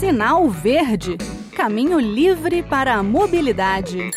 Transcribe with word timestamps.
Sinal 0.00 0.48
Verde 0.48 1.18
Caminho 1.54 2.00
livre 2.00 2.62
para 2.62 2.94
a 2.94 3.02
mobilidade. 3.02 4.10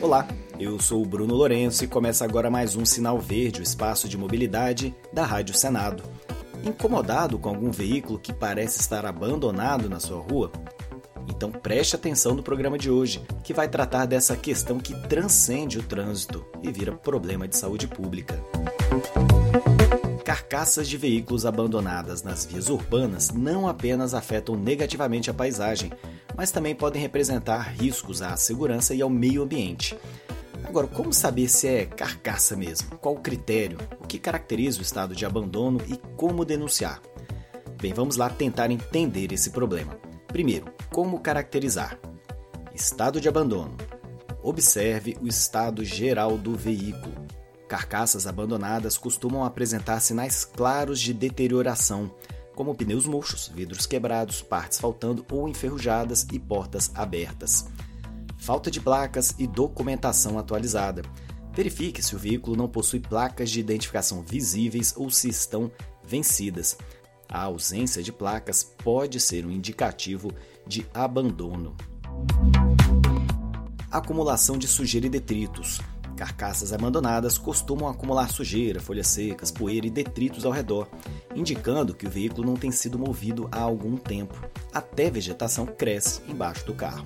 Olá, 0.00 0.26
eu 0.58 0.80
sou 0.80 1.04
o 1.04 1.06
Bruno 1.06 1.32
Lourenço 1.32 1.84
e 1.84 1.86
começa 1.86 2.24
agora 2.24 2.50
mais 2.50 2.74
um 2.74 2.84
Sinal 2.84 3.20
Verde, 3.20 3.60
o 3.60 3.62
espaço 3.62 4.08
de 4.08 4.18
mobilidade 4.18 4.92
da 5.12 5.24
Rádio 5.24 5.54
Senado. 5.54 6.02
Incomodado 6.64 7.38
com 7.38 7.48
algum 7.48 7.70
veículo 7.70 8.18
que 8.18 8.32
parece 8.32 8.80
estar 8.80 9.06
abandonado 9.06 9.88
na 9.88 10.00
sua 10.00 10.20
rua? 10.20 10.50
Então 11.28 11.52
preste 11.52 11.94
atenção 11.94 12.34
no 12.34 12.42
programa 12.42 12.76
de 12.76 12.90
hoje, 12.90 13.22
que 13.44 13.54
vai 13.54 13.68
tratar 13.68 14.06
dessa 14.06 14.36
questão 14.36 14.80
que 14.80 14.92
transcende 15.06 15.78
o 15.78 15.84
trânsito 15.84 16.44
e 16.60 16.72
vira 16.72 16.90
problema 16.90 17.46
de 17.46 17.56
saúde 17.56 17.86
pública. 17.86 18.42
Carcaças 20.28 20.86
de 20.86 20.98
veículos 20.98 21.46
abandonadas 21.46 22.22
nas 22.22 22.44
vias 22.44 22.68
urbanas 22.68 23.30
não 23.30 23.66
apenas 23.66 24.12
afetam 24.12 24.54
negativamente 24.56 25.30
a 25.30 25.34
paisagem, 25.34 25.90
mas 26.36 26.50
também 26.50 26.74
podem 26.74 27.00
representar 27.00 27.72
riscos 27.72 28.20
à 28.20 28.36
segurança 28.36 28.94
e 28.94 29.00
ao 29.00 29.08
meio 29.08 29.42
ambiente. 29.42 29.98
Agora, 30.64 30.86
como 30.86 31.14
saber 31.14 31.48
se 31.48 31.66
é 31.66 31.86
carcaça 31.86 32.54
mesmo? 32.54 32.98
Qual 32.98 33.14
o 33.14 33.20
critério? 33.20 33.78
O 34.02 34.06
que 34.06 34.18
caracteriza 34.18 34.80
o 34.80 34.82
estado 34.82 35.16
de 35.16 35.24
abandono 35.24 35.80
e 35.88 35.96
como 36.14 36.44
denunciar? 36.44 37.00
Bem, 37.80 37.94
vamos 37.94 38.16
lá 38.16 38.28
tentar 38.28 38.70
entender 38.70 39.32
esse 39.32 39.48
problema. 39.48 39.98
Primeiro, 40.26 40.66
como 40.90 41.20
caracterizar? 41.20 41.98
Estado 42.74 43.18
de 43.18 43.30
abandono. 43.30 43.78
Observe 44.42 45.16
o 45.22 45.26
estado 45.26 45.82
geral 45.86 46.36
do 46.36 46.54
veículo. 46.54 47.27
Carcaças 47.68 48.26
abandonadas 48.26 48.96
costumam 48.96 49.44
apresentar 49.44 50.00
sinais 50.00 50.44
claros 50.44 50.98
de 50.98 51.12
deterioração, 51.12 52.10
como 52.56 52.74
pneus 52.74 53.06
murchos, 53.06 53.48
vidros 53.54 53.86
quebrados, 53.86 54.42
partes 54.42 54.78
faltando 54.78 55.24
ou 55.30 55.48
enferrujadas 55.48 56.26
e 56.32 56.38
portas 56.38 56.90
abertas 56.94 57.66
falta 58.38 58.70
de 58.70 58.80
placas 58.80 59.34
e 59.38 59.46
documentação 59.46 60.38
atualizada. 60.38 61.02
Verifique 61.52 62.02
se 62.02 62.14
o 62.14 62.18
veículo 62.18 62.56
não 62.56 62.68
possui 62.68 63.00
placas 63.00 63.50
de 63.50 63.60
identificação 63.60 64.22
visíveis 64.22 64.94
ou 64.96 65.10
se 65.10 65.28
estão 65.28 65.70
vencidas. 66.02 66.78
A 67.28 67.42
ausência 67.42 68.02
de 68.02 68.12
placas 68.12 68.62
pode 68.62 69.20
ser 69.20 69.44
um 69.44 69.50
indicativo 69.50 70.32
de 70.66 70.86
abandono. 70.94 71.76
Acumulação 73.90 74.56
de 74.56 74.68
sujeira 74.68 75.06
e 75.06 75.10
detritos. 75.10 75.80
Carcaças 76.18 76.72
abandonadas 76.72 77.38
costumam 77.38 77.88
acumular 77.88 78.28
sujeira, 78.30 78.80
folhas 78.80 79.06
secas, 79.06 79.50
poeira 79.50 79.86
e 79.86 79.90
detritos 79.90 80.44
ao 80.44 80.52
redor, 80.52 80.88
indicando 81.34 81.94
que 81.94 82.06
o 82.06 82.10
veículo 82.10 82.44
não 82.44 82.56
tem 82.56 82.70
sido 82.72 82.98
movido 82.98 83.48
há 83.50 83.60
algum 83.60 83.96
tempo. 83.96 84.36
Até 84.74 85.08
vegetação 85.08 85.64
cresce 85.64 86.20
embaixo 86.28 86.66
do 86.66 86.74
carro 86.74 87.04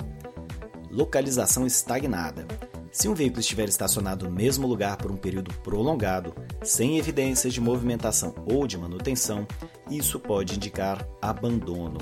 localização 0.92 1.66
estagnada. 1.66 2.46
Se 2.92 3.08
um 3.08 3.14
veículo 3.14 3.40
estiver 3.40 3.66
estacionado 3.66 4.26
no 4.26 4.30
mesmo 4.30 4.66
lugar 4.66 4.98
por 4.98 5.10
um 5.10 5.16
período 5.16 5.50
prolongado, 5.60 6.34
sem 6.62 6.98
evidências 6.98 7.54
de 7.54 7.60
movimentação 7.60 8.34
ou 8.44 8.66
de 8.66 8.76
manutenção, 8.76 9.46
isso 9.90 10.20
pode 10.20 10.56
indicar 10.56 11.08
abandono. 11.22 11.98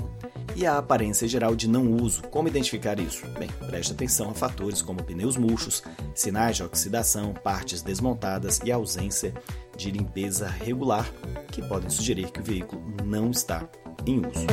E 0.55 0.65
a 0.65 0.77
aparência 0.77 1.27
geral 1.27 1.55
de 1.55 1.67
não 1.67 1.95
uso, 1.95 2.23
como 2.23 2.47
identificar 2.47 2.99
isso? 2.99 3.25
Bem, 3.39 3.49
preste 3.67 3.93
atenção 3.93 4.29
a 4.29 4.33
fatores 4.33 4.81
como 4.81 5.03
pneus 5.03 5.37
murchos, 5.37 5.81
sinais 6.13 6.57
de 6.57 6.63
oxidação, 6.63 7.33
partes 7.33 7.81
desmontadas 7.81 8.59
e 8.63 8.71
ausência 8.71 9.33
de 9.77 9.89
limpeza 9.89 10.47
regular, 10.47 11.09
que 11.51 11.61
podem 11.61 11.89
sugerir 11.89 12.31
que 12.31 12.39
o 12.39 12.43
veículo 12.43 12.83
não 13.05 13.31
está 13.31 13.67
em 14.05 14.19
uso. 14.19 14.45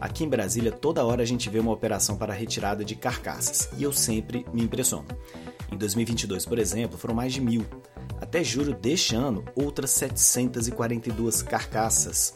Aqui 0.00 0.24
em 0.24 0.28
Brasília, 0.28 0.72
toda 0.72 1.04
hora 1.04 1.22
a 1.22 1.26
gente 1.26 1.48
vê 1.48 1.58
uma 1.58 1.72
operação 1.72 2.16
para 2.16 2.32
retirada 2.32 2.84
de 2.84 2.94
carcaças 2.94 3.68
e 3.76 3.82
eu 3.82 3.92
sempre 3.92 4.44
me 4.52 4.62
impressiono. 4.62 5.06
Em 5.70 5.76
2022, 5.76 6.44
por 6.44 6.58
exemplo, 6.58 6.98
foram 6.98 7.14
mais 7.14 7.32
de 7.32 7.40
mil. 7.40 7.64
Até 8.20 8.42
julho 8.42 8.74
deste 8.74 9.14
ano, 9.14 9.44
outras 9.54 9.90
742 9.90 11.42
carcaças. 11.42 12.34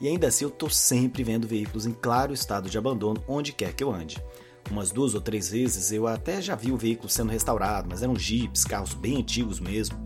E 0.00 0.06
ainda 0.06 0.28
assim, 0.28 0.44
eu 0.44 0.48
estou 0.48 0.70
sempre 0.70 1.24
vendo 1.24 1.46
veículos 1.46 1.86
em 1.86 1.92
claro 1.92 2.32
estado 2.32 2.70
de 2.70 2.78
abandono 2.78 3.22
onde 3.26 3.52
quer 3.52 3.72
que 3.72 3.82
eu 3.82 3.92
ande. 3.92 4.22
Umas 4.70 4.90
duas 4.90 5.14
ou 5.14 5.20
três 5.20 5.50
vezes 5.50 5.90
eu 5.92 6.06
até 6.06 6.42
já 6.42 6.54
vi 6.54 6.70
o 6.70 6.76
veículo 6.76 7.08
sendo 7.08 7.32
restaurado, 7.32 7.88
mas 7.90 8.02
eram 8.02 8.14
jipes, 8.14 8.64
carros 8.64 8.94
bem 8.94 9.16
antigos 9.16 9.58
mesmo, 9.58 9.98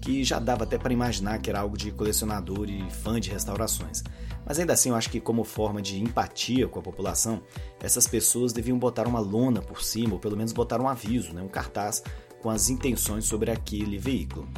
que 0.00 0.24
já 0.24 0.38
dava 0.38 0.64
até 0.64 0.78
para 0.78 0.92
imaginar 0.92 1.38
que 1.38 1.50
era 1.50 1.60
algo 1.60 1.76
de 1.76 1.92
colecionador 1.92 2.68
e 2.70 2.90
fã 2.90 3.20
de 3.20 3.30
restaurações. 3.30 4.02
Mas 4.46 4.58
ainda 4.58 4.72
assim, 4.72 4.88
eu 4.88 4.94
acho 4.96 5.10
que, 5.10 5.20
como 5.20 5.44
forma 5.44 5.82
de 5.82 6.00
empatia 6.00 6.66
com 6.66 6.78
a 6.78 6.82
população, 6.82 7.42
essas 7.80 8.06
pessoas 8.06 8.52
deviam 8.52 8.78
botar 8.78 9.06
uma 9.06 9.20
lona 9.20 9.60
por 9.60 9.82
cima, 9.82 10.14
ou 10.14 10.18
pelo 10.18 10.36
menos 10.36 10.52
botar 10.54 10.80
um 10.80 10.88
aviso, 10.88 11.34
né, 11.34 11.42
um 11.42 11.48
cartaz 11.48 12.02
com 12.40 12.48
as 12.48 12.70
intenções 12.70 13.26
sobre 13.26 13.50
aquele 13.50 13.98
veículo. 13.98 14.48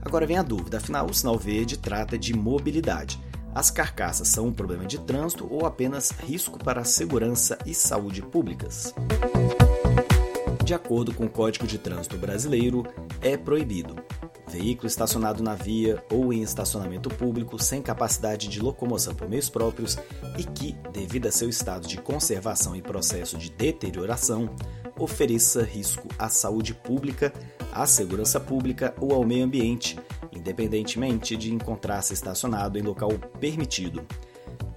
Agora 0.00 0.26
vem 0.26 0.36
a 0.36 0.42
dúvida: 0.42 0.76
afinal, 0.76 1.06
o 1.06 1.14
sinal 1.14 1.36
verde 1.36 1.76
trata 1.76 2.16
de 2.16 2.32
mobilidade. 2.32 3.20
As 3.56 3.70
carcaças 3.70 4.28
são 4.28 4.48
um 4.48 4.52
problema 4.52 4.84
de 4.84 4.98
trânsito 4.98 5.48
ou 5.50 5.64
apenas 5.64 6.10
risco 6.10 6.58
para 6.58 6.82
a 6.82 6.84
segurança 6.84 7.56
e 7.64 7.72
saúde 7.72 8.20
públicas? 8.20 8.92
De 10.62 10.74
acordo 10.74 11.14
com 11.14 11.24
o 11.24 11.30
Código 11.30 11.66
de 11.66 11.78
Trânsito 11.78 12.18
Brasileiro, 12.18 12.86
é 13.22 13.34
proibido 13.34 13.96
veículo 14.46 14.86
estacionado 14.86 15.42
na 15.42 15.54
via 15.54 16.04
ou 16.12 16.34
em 16.34 16.42
estacionamento 16.42 17.08
público 17.08 17.58
sem 17.58 17.80
capacidade 17.80 18.46
de 18.46 18.60
locomoção 18.60 19.14
por 19.14 19.26
meios 19.26 19.48
próprios 19.48 19.96
e 20.36 20.44
que, 20.44 20.72
devido 20.92 21.26
a 21.26 21.32
seu 21.32 21.48
estado 21.48 21.88
de 21.88 21.96
conservação 21.96 22.76
e 22.76 22.82
processo 22.82 23.38
de 23.38 23.50
deterioração, 23.50 24.50
ofereça 24.98 25.62
risco 25.62 26.08
à 26.18 26.28
saúde 26.28 26.74
pública, 26.74 27.32
à 27.72 27.86
segurança 27.86 28.38
pública 28.38 28.94
ou 29.00 29.14
ao 29.14 29.24
meio 29.24 29.46
ambiente, 29.46 29.98
independentemente 30.46 31.36
de 31.36 31.52
encontrar-se 31.52 32.14
estacionado 32.14 32.78
em 32.78 32.82
local 32.82 33.10
permitido. 33.40 34.06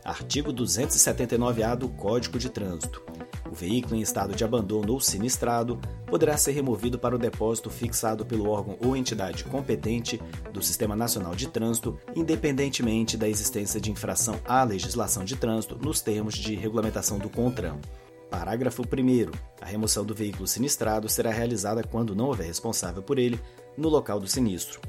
Artigo 0.03 0.51
279-A 0.51 1.75
do 1.75 1.89
Código 1.89 2.39
de 2.39 2.49
Trânsito. 2.49 3.03
O 3.51 3.53
veículo 3.53 3.95
em 3.95 4.01
estado 4.01 4.35
de 4.35 4.43
abandono 4.43 4.93
ou 4.93 4.99
sinistrado 4.99 5.79
poderá 6.07 6.37
ser 6.37 6.51
removido 6.51 6.97
para 6.97 7.15
o 7.15 7.19
depósito 7.19 7.69
fixado 7.69 8.25
pelo 8.25 8.49
órgão 8.49 8.77
ou 8.83 8.95
entidade 8.95 9.43
competente 9.43 10.19
do 10.51 10.61
Sistema 10.61 10.95
Nacional 10.95 11.35
de 11.35 11.47
Trânsito, 11.47 11.99
independentemente 12.15 13.17
da 13.17 13.29
existência 13.29 13.79
de 13.79 13.91
infração 13.91 14.39
à 14.47 14.63
legislação 14.63 15.23
de 15.23 15.35
trânsito 15.35 15.77
nos 15.83 16.01
termos 16.01 16.35
de 16.35 16.55
regulamentação 16.55 17.19
do 17.19 17.29
CONTRAN. 17.29 17.77
Parágrafo 18.29 18.83
1. 18.83 19.31
A 19.61 19.65
remoção 19.65 20.05
do 20.05 20.13
veículo 20.13 20.47
sinistrado 20.47 21.09
será 21.09 21.31
realizada 21.31 21.83
quando 21.83 22.15
não 22.15 22.27
houver 22.27 22.45
responsável 22.45 23.01
por 23.01 23.17
ele 23.17 23.39
no 23.75 23.89
local 23.89 24.19
do 24.19 24.27
sinistro. 24.27 24.79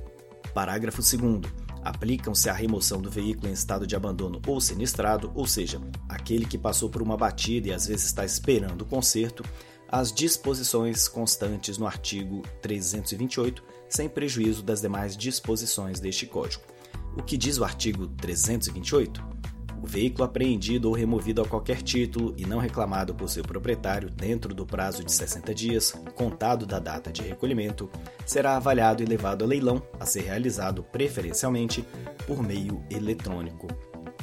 Parágrafo 0.52 1.00
2 1.00 1.42
aplicam-se 1.82 2.48
à 2.48 2.52
remoção 2.52 3.00
do 3.00 3.10
veículo 3.10 3.48
em 3.48 3.52
estado 3.52 3.86
de 3.86 3.96
abandono 3.96 4.40
ou 4.46 4.60
sinistrado, 4.60 5.32
ou 5.34 5.46
seja, 5.46 5.80
aquele 6.08 6.44
que 6.44 6.58
passou 6.58 6.90
por 6.90 7.02
uma 7.02 7.16
batida 7.16 7.68
e 7.68 7.72
às 7.72 7.86
vezes 7.86 8.06
está 8.06 8.24
esperando 8.24 8.82
o 8.82 8.86
conserto, 8.86 9.44
as 9.88 10.12
disposições 10.12 11.08
constantes 11.08 11.78
no 11.78 11.86
artigo 11.86 12.42
328, 12.62 13.62
sem 13.88 14.08
prejuízo 14.08 14.62
das 14.62 14.80
demais 14.80 15.16
disposições 15.16 15.98
deste 15.98 16.26
Código. 16.26 16.62
O 17.16 17.22
que 17.22 17.36
diz 17.36 17.58
o 17.58 17.64
artigo 17.64 18.06
328? 18.06 19.29
O 19.82 19.86
veículo 19.86 20.24
apreendido 20.24 20.88
ou 20.88 20.94
removido 20.94 21.40
a 21.40 21.48
qualquer 21.48 21.80
título 21.80 22.34
e 22.36 22.44
não 22.44 22.58
reclamado 22.58 23.14
por 23.14 23.28
seu 23.28 23.42
proprietário 23.42 24.10
dentro 24.10 24.54
do 24.54 24.66
prazo 24.66 25.02
de 25.02 25.10
60 25.10 25.54
dias, 25.54 25.94
contado 26.14 26.66
da 26.66 26.78
data 26.78 27.10
de 27.10 27.22
recolhimento, 27.22 27.88
será 28.26 28.56
avaliado 28.56 29.02
e 29.02 29.06
levado 29.06 29.42
a 29.42 29.46
leilão, 29.46 29.82
a 29.98 30.04
ser 30.04 30.24
realizado 30.24 30.82
preferencialmente 30.82 31.82
por 32.26 32.42
meio 32.42 32.84
eletrônico. 32.90 33.68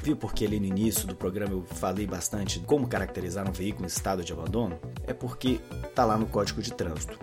Viu 0.04 0.16
porque 0.16 0.46
ali 0.46 0.60
no 0.60 0.68
início 0.68 1.08
do 1.08 1.16
programa 1.16 1.54
eu 1.54 1.64
falei 1.66 2.06
bastante 2.06 2.60
como 2.60 2.88
caracterizar 2.88 3.50
um 3.50 3.52
veículo 3.52 3.86
em 3.86 3.88
estado 3.88 4.24
de 4.24 4.32
abandono? 4.32 4.80
É 5.08 5.14
porque 5.14 5.60
está 5.84 6.06
lá 6.06 6.18
no 6.18 6.28
Código 6.28 6.62
de 6.62 6.72
Trânsito. 6.72 7.18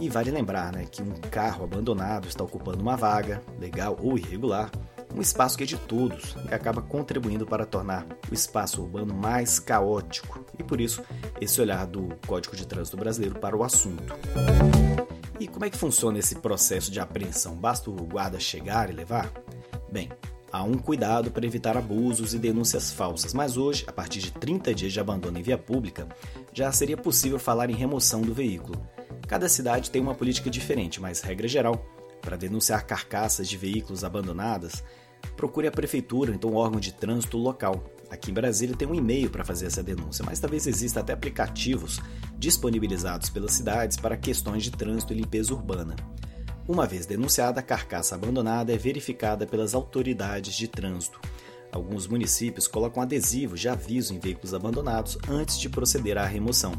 E 0.00 0.08
vale 0.08 0.30
lembrar 0.30 0.72
né, 0.72 0.86
que 0.90 1.02
um 1.02 1.12
carro 1.30 1.64
abandonado 1.64 2.26
está 2.26 2.42
ocupando 2.42 2.82
uma 2.82 2.96
vaga, 2.96 3.42
legal 3.60 3.96
ou 4.00 4.18
irregular, 4.18 4.70
um 5.14 5.20
espaço 5.20 5.56
que 5.56 5.64
é 5.64 5.66
de 5.66 5.78
todos 5.78 6.36
e 6.50 6.54
acaba 6.54 6.82
contribuindo 6.82 7.46
para 7.46 7.64
tornar 7.64 8.06
o 8.30 8.34
espaço 8.34 8.82
urbano 8.82 9.14
mais 9.14 9.58
caótico, 9.58 10.44
e 10.58 10.62
por 10.62 10.80
isso 10.80 11.02
esse 11.40 11.60
olhar 11.60 11.86
do 11.86 12.08
Código 12.26 12.56
de 12.56 12.66
Trânsito 12.66 12.96
Brasileiro 12.96 13.38
para 13.38 13.56
o 13.56 13.62
assunto. 13.62 14.14
E 15.38 15.46
como 15.46 15.64
é 15.64 15.70
que 15.70 15.76
funciona 15.76 16.18
esse 16.18 16.36
processo 16.36 16.90
de 16.90 17.00
apreensão? 17.00 17.54
Basta 17.54 17.90
o 17.90 17.94
guarda 17.94 18.38
chegar 18.40 18.90
e 18.90 18.92
levar? 18.92 19.32
Bem, 19.90 20.10
há 20.52 20.62
um 20.62 20.74
cuidado 20.74 21.30
para 21.30 21.46
evitar 21.46 21.76
abusos 21.76 22.34
e 22.34 22.38
denúncias 22.38 22.92
falsas, 22.92 23.34
mas 23.34 23.56
hoje, 23.56 23.84
a 23.86 23.92
partir 23.92 24.20
de 24.20 24.32
30 24.32 24.74
dias 24.74 24.92
de 24.92 25.00
abandono 25.00 25.38
em 25.38 25.42
via 25.42 25.58
pública, 25.58 26.08
já 26.52 26.70
seria 26.72 26.96
possível 26.96 27.38
falar 27.38 27.70
em 27.70 27.74
remoção 27.74 28.22
do 28.22 28.34
veículo. 28.34 28.80
Cada 29.28 29.48
cidade 29.48 29.90
tem 29.90 30.02
uma 30.02 30.14
política 30.14 30.50
diferente, 30.50 31.00
mas 31.00 31.20
regra 31.20 31.48
geral, 31.48 31.84
para 32.20 32.36
denunciar 32.36 32.86
carcaças 32.86 33.48
de 33.48 33.56
veículos 33.56 34.02
abandonadas, 34.02 34.82
procure 35.36 35.66
a 35.66 35.72
prefeitura, 35.72 36.34
então 36.34 36.50
o 36.50 36.56
órgão 36.56 36.80
de 36.80 36.92
trânsito 36.92 37.36
local. 37.36 37.84
Aqui 38.10 38.30
em 38.30 38.34
Brasília 38.34 38.76
tem 38.76 38.86
um 38.86 38.94
e-mail 38.94 39.30
para 39.30 39.44
fazer 39.44 39.66
essa 39.66 39.82
denúncia, 39.82 40.24
mas 40.24 40.38
talvez 40.38 40.66
exista 40.66 41.00
até 41.00 41.12
aplicativos 41.12 42.00
disponibilizados 42.38 43.28
pelas 43.30 43.52
cidades 43.52 43.96
para 43.96 44.16
questões 44.16 44.62
de 44.62 44.70
trânsito 44.70 45.12
e 45.12 45.16
limpeza 45.16 45.52
urbana. 45.52 45.96
Uma 46.66 46.86
vez 46.86 47.04
denunciada, 47.04 47.60
a 47.60 47.62
carcaça 47.62 48.14
abandonada 48.14 48.72
é 48.72 48.78
verificada 48.78 49.46
pelas 49.46 49.74
autoridades 49.74 50.54
de 50.54 50.68
trânsito. 50.68 51.20
Alguns 51.70 52.06
municípios 52.06 52.68
colocam 52.68 53.02
adesivos 53.02 53.60
de 53.60 53.68
aviso 53.68 54.14
em 54.14 54.20
veículos 54.20 54.54
abandonados 54.54 55.18
antes 55.28 55.58
de 55.58 55.68
proceder 55.68 56.16
à 56.16 56.24
remoção. 56.24 56.72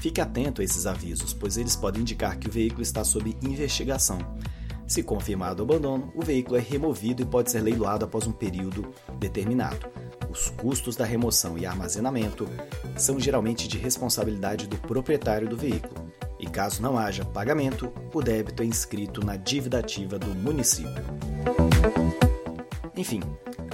Fique 0.00 0.20
atento 0.20 0.60
a 0.60 0.64
esses 0.64 0.86
avisos, 0.86 1.34
pois 1.34 1.56
eles 1.56 1.74
podem 1.74 2.02
indicar 2.02 2.38
que 2.38 2.48
o 2.48 2.52
veículo 2.52 2.82
está 2.82 3.02
sob 3.02 3.36
investigação. 3.42 4.18
Se 4.86 5.02
confirmado 5.02 5.62
o 5.62 5.66
abandono, 5.66 6.12
o 6.14 6.22
veículo 6.22 6.56
é 6.56 6.60
removido 6.60 7.20
e 7.20 7.26
pode 7.26 7.50
ser 7.50 7.60
leiloado 7.60 8.04
após 8.04 8.26
um 8.26 8.32
período 8.32 8.88
determinado. 9.18 9.88
Os 10.30 10.48
custos 10.50 10.94
da 10.94 11.04
remoção 11.04 11.58
e 11.58 11.66
armazenamento 11.66 12.48
são 12.96 13.18
geralmente 13.18 13.66
de 13.66 13.78
responsabilidade 13.78 14.66
do 14.66 14.76
proprietário 14.76 15.48
do 15.48 15.56
veículo. 15.56 16.06
E 16.38 16.46
caso 16.46 16.82
não 16.82 16.96
haja 16.96 17.24
pagamento, 17.24 17.92
o 18.12 18.22
débito 18.22 18.62
é 18.62 18.66
inscrito 18.66 19.24
na 19.24 19.36
dívida 19.36 19.78
ativa 19.78 20.18
do 20.18 20.34
município. 20.34 21.04
Enfim, 22.96 23.22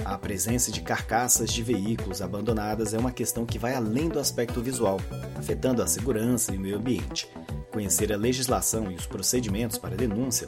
a 0.03 0.17
presença 0.17 0.71
de 0.71 0.81
carcaças 0.81 1.51
de 1.51 1.61
veículos 1.61 2.21
abandonadas 2.21 2.93
é 2.93 2.97
uma 2.97 3.11
questão 3.11 3.45
que 3.45 3.59
vai 3.59 3.75
além 3.75 4.09
do 4.09 4.19
aspecto 4.19 4.61
visual, 4.61 4.99
afetando 5.37 5.83
a 5.83 5.87
segurança 5.87 6.53
e 6.53 6.57
o 6.57 6.59
meio 6.59 6.77
ambiente. 6.77 7.29
Conhecer 7.71 8.11
a 8.13 8.17
legislação 8.17 8.91
e 8.91 8.95
os 8.95 9.05
procedimentos 9.05 9.77
para 9.77 9.95
denúncia 9.95 10.47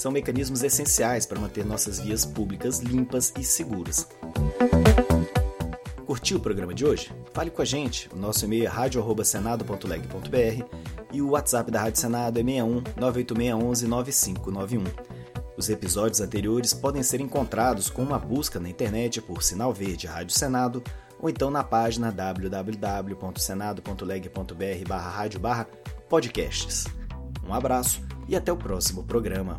são 0.00 0.10
mecanismos 0.10 0.62
essenciais 0.62 1.26
para 1.26 1.38
manter 1.38 1.62
nossas 1.62 2.00
vias 2.00 2.24
públicas 2.24 2.78
limpas 2.78 3.34
e 3.38 3.44
seguras. 3.44 4.08
Curtiu 6.06 6.38
o 6.38 6.40
programa 6.40 6.72
de 6.72 6.86
hoje? 6.86 7.12
Fale 7.34 7.50
com 7.50 7.60
a 7.60 7.66
gente. 7.66 8.08
O 8.10 8.16
nosso 8.16 8.46
e-mail 8.46 8.64
é 8.64 8.68
radio@senado.leg.br 8.68 10.64
e 11.12 11.20
o 11.20 11.32
WhatsApp 11.32 11.70
da 11.70 11.82
Rádio 11.82 12.00
Senado 12.00 12.38
é 12.38 12.42
61 12.42 12.82
98611 12.96 13.86
9591. 13.86 14.84
Os 15.54 15.68
episódios 15.68 16.22
anteriores 16.22 16.72
podem 16.72 17.02
ser 17.02 17.20
encontrados 17.20 17.90
com 17.90 18.02
uma 18.02 18.18
busca 18.18 18.58
na 18.58 18.70
internet 18.70 19.20
por 19.20 19.42
Sinal 19.42 19.74
Verde 19.74 20.06
Rádio 20.06 20.34
Senado 20.34 20.82
ou 21.18 21.28
então 21.28 21.50
na 21.50 21.62
página 21.62 22.10
www.senado.leg.br 22.10 24.88
barra 24.88 25.10
rádio 25.10 25.38
barra 25.38 25.66
podcasts. 26.08 26.86
Um 27.46 27.52
abraço 27.52 28.00
e 28.26 28.34
até 28.34 28.50
o 28.50 28.56
próximo 28.56 29.04
programa. 29.04 29.58